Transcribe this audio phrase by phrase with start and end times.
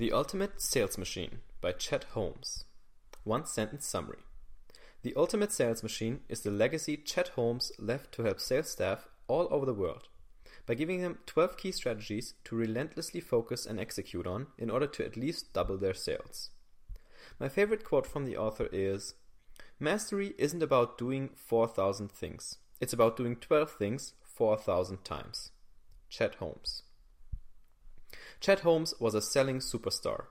[0.00, 2.64] The Ultimate Sales Machine by Chet Holmes.
[3.24, 4.20] One sentence summary.
[5.02, 9.46] The Ultimate Sales Machine is the legacy Chet Holmes left to help sales staff all
[9.50, 10.08] over the world
[10.64, 15.04] by giving them 12 key strategies to relentlessly focus and execute on in order to
[15.04, 16.48] at least double their sales.
[17.38, 19.12] My favorite quote from the author is
[19.78, 25.50] Mastery isn't about doing 4,000 things, it's about doing 12 things 4,000 times.
[26.08, 26.84] Chet Holmes.
[28.40, 30.24] Chet Holmes was a selling superstar.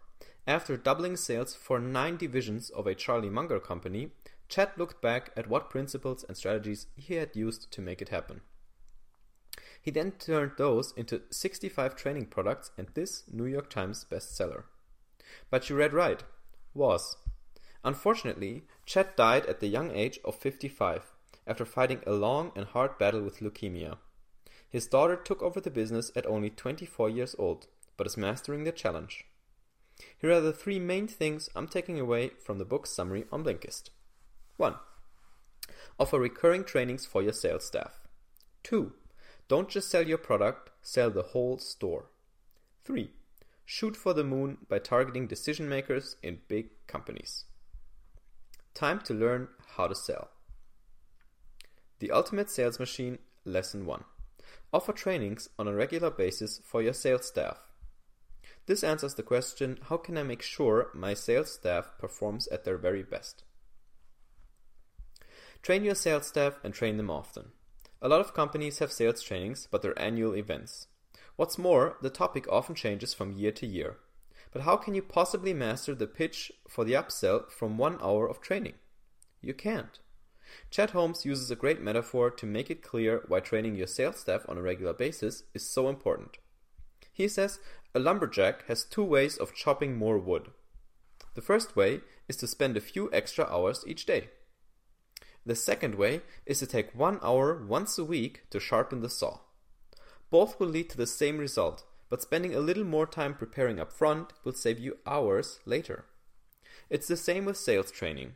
[0.48, 4.10] After doubling sales for nine divisions of a Charlie Munger company,
[4.48, 8.42] Chet looked back at what principles and strategies he had used to make it happen.
[9.80, 14.64] He then turned those into 65 training products and this New York Times bestseller.
[15.52, 16.24] But you read right.
[16.74, 17.16] Was.
[17.84, 21.14] Unfortunately, Chet died at the young age of 55
[21.46, 23.98] after fighting a long and hard battle with leukemia.
[24.68, 27.68] His daughter took over the business at only 24 years old,
[28.00, 29.26] but is mastering the challenge.
[30.18, 33.90] Here are the three main things I'm taking away from the book's summary on Blinkist.
[34.56, 34.76] 1.
[36.00, 38.00] Offer recurring trainings for your sales staff.
[38.64, 38.94] 2.
[39.50, 42.06] Don't just sell your product, sell the whole store.
[42.86, 43.10] 3.
[43.66, 47.44] Shoot for the moon by targeting decision makers in big companies.
[48.74, 50.30] Time to learn how to sell.
[52.00, 54.06] The Ultimate Sales Machine Lesson 1.
[54.72, 57.69] Offer trainings on a regular basis for your sales staff.
[58.70, 62.78] This answers the question how can I make sure my sales staff performs at their
[62.78, 63.44] very best?
[65.64, 67.46] Train your sales staff and train them often.
[68.00, 70.86] A lot of companies have sales trainings, but they're annual events.
[71.36, 73.98] What's more, the topic often changes from year to year.
[74.52, 78.40] But how can you possibly master the pitch for the upsell from one hour of
[78.40, 78.76] training?
[79.42, 79.98] You can't.
[80.70, 84.46] Chet Holmes uses a great metaphor to make it clear why training your sales staff
[84.48, 86.38] on a regular basis is so important.
[87.20, 87.60] He says
[87.94, 90.52] a lumberjack has two ways of chopping more wood.
[91.36, 94.30] The first way is to spend a few extra hours each day.
[95.46, 99.40] The second way is to take one hour once a week to sharpen the saw.
[100.30, 103.92] Both will lead to the same result, but spending a little more time preparing up
[103.92, 106.06] front will save you hours later.
[106.90, 108.34] It's the same with sales training.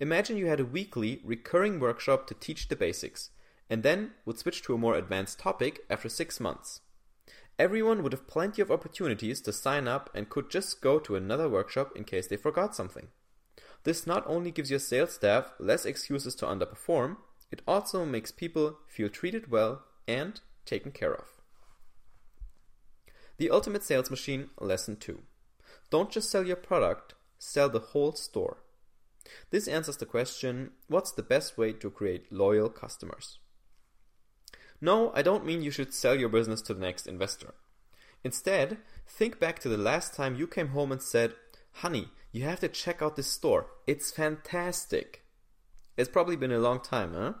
[0.00, 3.30] Imagine you had a weekly, recurring workshop to teach the basics,
[3.70, 6.80] and then would switch to a more advanced topic after six months.
[7.58, 11.48] Everyone would have plenty of opportunities to sign up and could just go to another
[11.48, 13.08] workshop in case they forgot something.
[13.84, 17.16] This not only gives your sales staff less excuses to underperform,
[17.50, 21.26] it also makes people feel treated well and taken care of.
[23.38, 25.20] The Ultimate Sales Machine Lesson 2
[25.90, 28.58] Don't just sell your product, sell the whole store.
[29.50, 33.38] This answers the question what's the best way to create loyal customers?
[34.80, 37.54] No, I don't mean you should sell your business to the next investor.
[38.24, 41.34] Instead, think back to the last time you came home and said,
[41.72, 43.66] Honey, you have to check out this store.
[43.86, 45.22] It's fantastic.
[45.96, 47.34] It's probably been a long time, huh?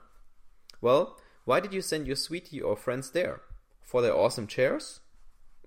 [0.80, 3.42] Well, why did you send your sweetie or friends there?
[3.82, 5.00] For their awesome chairs?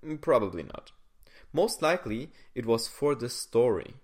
[0.05, 0.91] Mm, probably not.
[1.53, 3.95] Most likely, it was for the story.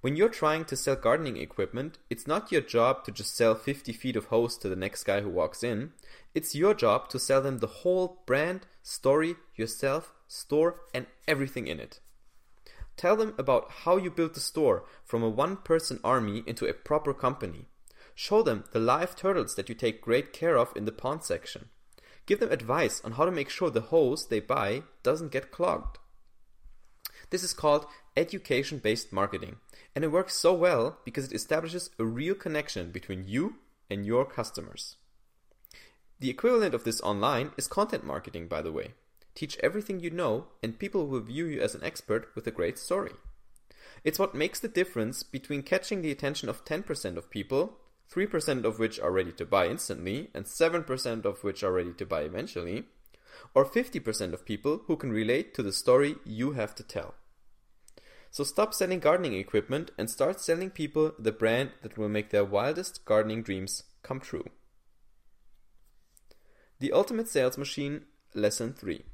[0.00, 3.92] When you're trying to sell gardening equipment, it's not your job to just sell 50
[3.92, 5.92] feet of hose to the next guy who walks in.
[6.34, 11.78] It's your job to sell them the whole brand, story, yourself, store, and everything in
[11.78, 12.00] it.
[12.96, 16.72] Tell them about how you built the store from a one person army into a
[16.72, 17.66] proper company.
[18.14, 21.68] Show them the live turtles that you take great care of in the pond section.
[22.24, 25.98] Give them advice on how to make sure the hose they buy doesn't get clogged.
[27.30, 29.56] This is called education based marketing,
[29.94, 33.56] and it works so well because it establishes a real connection between you
[33.90, 34.96] and your customers.
[36.20, 38.94] The equivalent of this online is content marketing, by the way.
[39.34, 42.78] Teach everything you know, and people will view you as an expert with a great
[42.78, 43.12] story.
[44.04, 47.78] It's what makes the difference between catching the attention of 10% of people,
[48.12, 52.06] 3% of which are ready to buy instantly, and 7% of which are ready to
[52.06, 52.84] buy eventually,
[53.54, 57.14] or 50% of people who can relate to the story you have to tell.
[58.30, 62.44] So stop selling gardening equipment and start selling people the brand that will make their
[62.44, 64.44] wildest gardening dreams come true.
[66.78, 68.02] The Ultimate Sales Machine
[68.34, 69.04] Lesson 3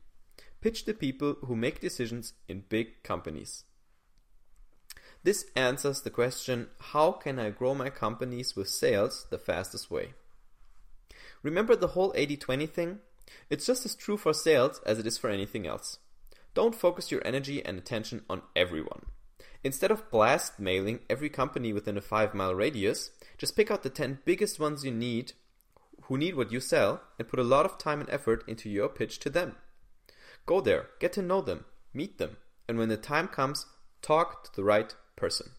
[0.60, 3.64] Pitch the people who make decisions in big companies.
[5.22, 10.12] This answers the question how can I grow my companies with sales the fastest way?
[11.42, 12.98] Remember the whole 80 20 thing?
[13.48, 15.98] It's just as true for sales as it is for anything else.
[16.56, 19.04] Don't focus your energy and attention on everyone.
[19.62, 23.90] Instead of blast mailing every company within a 5 mile radius, just pick out the
[23.90, 25.34] 10 biggest ones you need
[26.04, 28.88] who need what you sell and put a lot of time and effort into your
[28.88, 29.56] pitch to them.
[30.46, 33.66] Go there, get to know them, meet them, And when the time comes,
[34.00, 35.50] talk to the right person.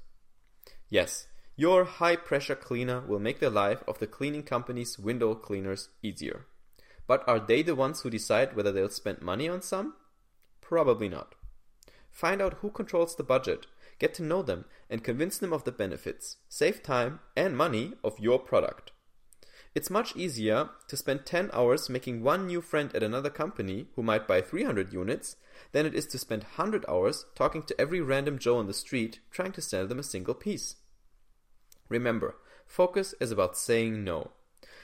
[0.90, 5.90] Yes, your high pressure cleaner will make the life of the cleaning company's window cleaners
[6.02, 6.48] easier.
[7.06, 9.94] But are they the ones who decide whether they'll spend money on some?
[10.68, 11.34] Probably not.
[12.12, 13.68] Find out who controls the budget,
[14.00, 18.20] get to know them, and convince them of the benefits, save time and money of
[18.20, 18.92] your product.
[19.74, 24.04] It's much easier to spend 10 hours making one new friend at another company who
[24.04, 25.38] might buy 300 units
[25.72, 29.20] than it is to spend 100 hours talking to every random Joe on the street
[29.32, 30.76] trying to sell them a single piece.
[31.88, 32.36] Remember,
[32.66, 34.32] focus is about saying no.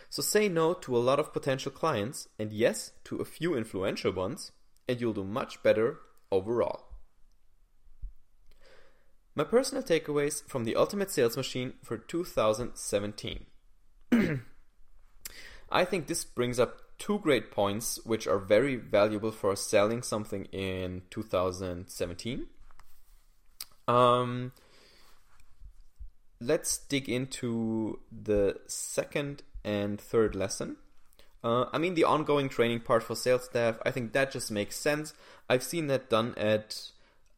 [0.10, 4.14] So say no to a lot of potential clients and yes to a few influential
[4.14, 4.54] ones,
[4.88, 6.00] and you'll do much better
[6.32, 6.86] overall.
[9.36, 13.46] My personal takeaways from the Ultimate Sales Machine for 2017.
[15.72, 20.46] I think this brings up two great points which are very valuable for selling something
[20.46, 22.46] in 2017.
[23.88, 24.52] Um,
[26.40, 30.78] let's dig into the second and third lesson.
[31.44, 34.78] Uh, I mean, the ongoing training part for sales staff, I think that just makes
[34.78, 35.14] sense.
[35.50, 36.92] I've seen that done at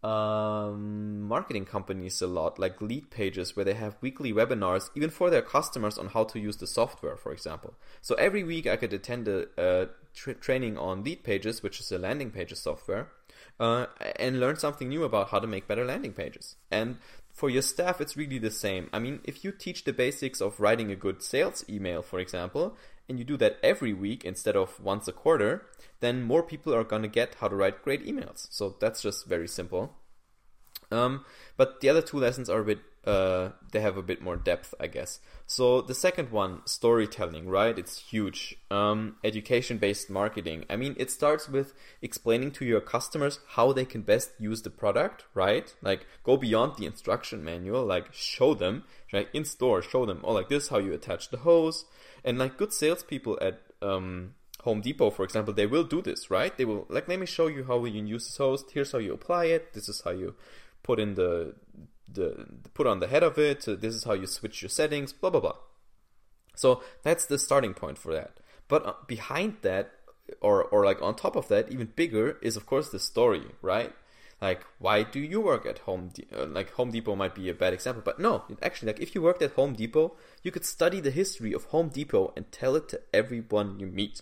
[0.04, 5.42] um, marketing companies a lot, like Leadpages, where they have weekly webinars, even for their
[5.42, 7.74] customers, on how to use the software, for example.
[8.02, 11.98] So every week I could attend a, a tra- training on Leadpages, which is a
[11.98, 13.08] landing pages software,
[13.60, 13.88] uh,
[14.18, 16.56] and learn something new about how to make better landing pages.
[16.70, 16.98] And
[17.34, 18.90] for your staff, it's really the same.
[18.94, 22.78] I mean, if you teach the basics of writing a good sales email, for example,
[23.08, 25.68] and you do that every week instead of once a quarter,
[26.00, 28.48] then more people are going to get how to write great emails.
[28.50, 29.96] So that's just very simple.
[30.92, 31.26] Um,
[31.58, 34.74] but the other two lessons are a bit, uh, they have a bit more depth,
[34.80, 35.20] I guess.
[35.46, 37.78] So the second one, storytelling, right?
[37.78, 38.56] It's huge.
[38.72, 40.66] Um, education based marketing.
[40.70, 44.70] I mean, it starts with explaining to your customers how they can best use the
[44.70, 45.74] product, right?
[45.82, 49.28] Like go beyond the instruction manual, like show them, right?
[49.34, 51.86] In store, show them, oh, like this, how you attach the hose.
[52.24, 56.58] And like good salespeople at, um, Home Depot, for example, they will do this, right?
[56.58, 58.66] They will like let me show you how you use this hose.
[58.74, 59.74] Here's how you apply it.
[59.74, 60.34] This is how you
[60.82, 61.54] put in the
[62.08, 63.66] the put on the head of it.
[63.66, 65.14] this is how you switch your settings.
[65.14, 65.56] Blah blah blah.
[66.56, 68.40] So that's the starting point for that.
[68.68, 69.92] But uh, behind that,
[70.42, 73.94] or or like on top of that, even bigger is of course the story, right?
[74.42, 76.12] Like why do you work at Home?
[76.36, 79.22] Uh, like Home Depot might be a bad example, but no, actually, like if you
[79.22, 82.90] worked at Home Depot, you could study the history of Home Depot and tell it
[82.90, 84.22] to everyone you meet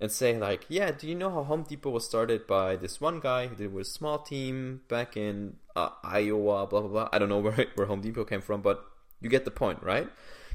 [0.00, 3.20] and say like, yeah, do you know how Home Depot was started by this one
[3.20, 7.08] guy who did with a small team back in uh, Iowa, blah blah blah.
[7.12, 8.84] I don't know where where Home Depot came from, but
[9.20, 10.08] you get the point, right?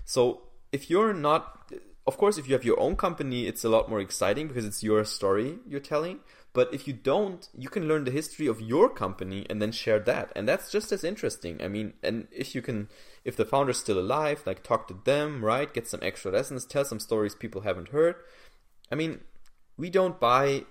[0.05, 1.71] So if you're not,
[2.05, 4.83] of course, if you have your own company, it's a lot more exciting because it's
[4.83, 6.19] your story you're telling.
[6.51, 9.99] But if you don't, you can learn the history of your company and then share
[9.99, 11.61] that, and that's just as interesting.
[11.61, 12.89] I mean, and if you can,
[13.23, 15.71] if the founder's still alive, like talk to them, right?
[15.71, 18.15] Get some extra lessons, tell some stories people haven't heard.
[18.91, 19.21] I mean,
[19.77, 20.65] we don't buy,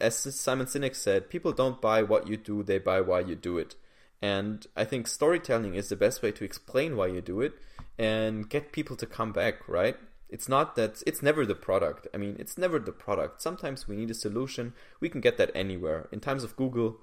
[0.00, 3.56] as Simon Sinek said, people don't buy what you do, they buy why you do
[3.56, 3.76] it.
[4.22, 7.54] And I think storytelling is the best way to explain why you do it
[7.98, 9.96] and get people to come back, right?
[10.28, 12.06] It's not that it's never the product.
[12.14, 13.42] I mean, it's never the product.
[13.42, 14.74] Sometimes we need a solution.
[15.00, 16.08] We can get that anywhere.
[16.12, 16.98] In times of Google,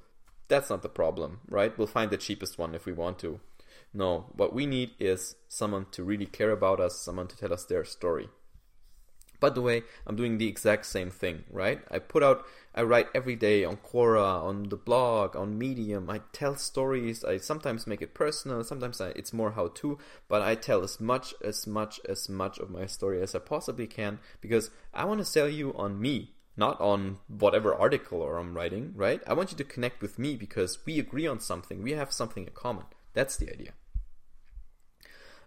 [0.47, 1.77] that's not the problem, right?
[1.77, 3.39] We'll find the cheapest one if we want to.
[3.93, 7.65] No, what we need is someone to really care about us, someone to tell us
[7.65, 8.29] their story.
[9.39, 11.81] By the way, I'm doing the exact same thing, right?
[11.91, 16.09] I put out, I write every day on Quora, on the blog, on Medium.
[16.09, 17.23] I tell stories.
[17.23, 18.63] I sometimes make it personal.
[18.63, 22.57] Sometimes I, it's more how to, but I tell as much, as much, as much
[22.57, 26.33] of my story as I possibly can because I want to sell you on me,
[26.55, 29.21] not on whatever article or I'm writing, right?
[29.27, 31.83] I want you to connect with me because we agree on something.
[31.83, 32.85] We have something in common.
[33.13, 33.73] That's the idea.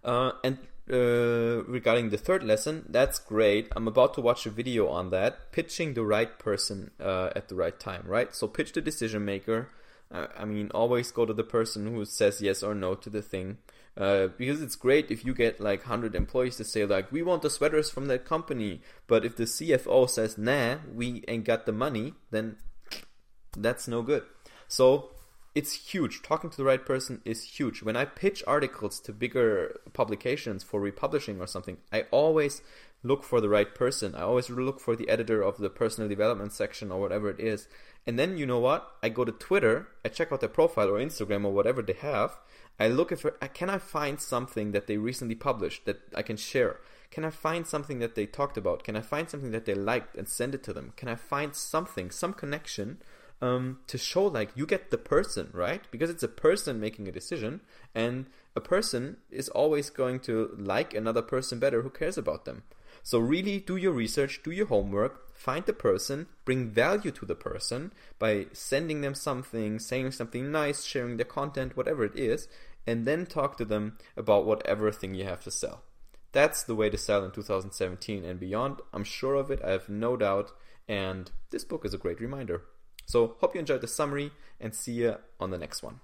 [0.04, 0.58] Uh, and
[0.90, 3.68] uh, regarding the third lesson, that's great.
[3.76, 7.54] I'm about to watch a video on that, pitching the right person uh, at the
[7.54, 8.34] right time, right?
[8.34, 9.70] So pitch the decision maker.
[10.12, 13.22] Uh, I mean, always go to the person who says yes or no to the
[13.22, 13.58] thing.
[13.96, 17.42] Uh, because it's great if you get like 100 employees to say like we want
[17.42, 21.72] the sweaters from that company but if the cfo says nah we ain't got the
[21.72, 22.56] money then
[23.56, 24.22] that's no good
[24.68, 25.10] so
[25.54, 26.22] it's huge.
[26.22, 27.82] Talking to the right person is huge.
[27.82, 32.62] When I pitch articles to bigger publications for republishing or something, I always
[33.02, 34.14] look for the right person.
[34.14, 37.66] I always look for the editor of the personal development section or whatever it is.
[38.06, 38.88] And then you know what?
[39.02, 42.38] I go to Twitter, I check out their profile or Instagram or whatever they have.
[42.78, 46.78] I look if can I find something that they recently published that I can share.
[47.10, 48.84] Can I find something that they talked about?
[48.84, 50.92] Can I find something that they liked and send it to them?
[50.96, 52.98] Can I find something, some connection
[53.40, 55.82] um, to show like you get the person, right?
[55.90, 57.60] Because it's a person making a decision,
[57.94, 62.62] and a person is always going to like another person better who cares about them.
[63.02, 67.34] So really do your research, do your homework, find the person, bring value to the
[67.34, 72.48] person by sending them something, saying something nice, sharing their content, whatever it is,
[72.86, 75.82] and then talk to them about whatever thing you have to sell.
[76.32, 78.80] That's the way to sell in 2017 and beyond.
[78.92, 80.52] I'm sure of it, I have no doubt,
[80.86, 82.62] and this book is a great reminder.
[83.06, 84.30] So, hope you enjoyed the summary
[84.60, 86.00] and see you on the next one.